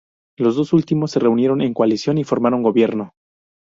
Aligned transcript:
Los 0.35 0.55
dos 0.55 0.73
últimos 0.73 1.11
se 1.11 1.27
unieron 1.27 1.61
en 1.61 1.75
coalición 1.75 2.17
y 2.17 2.23
formaron 2.23 2.63
gobierno. 2.63 3.13